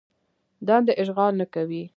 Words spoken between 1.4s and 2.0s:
نه کوي.